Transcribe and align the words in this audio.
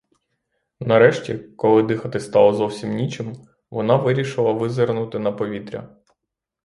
Нарешті, 0.79 1.33
коли 1.37 1.83
дихати 1.83 2.19
стало 2.19 2.53
зовсім 2.53 2.89
нічим, 2.95 3.35
вона 3.71 3.95
вирішила 3.95 4.51
визирнути 4.51 5.19
на 5.19 5.31
повітря. 5.31 5.95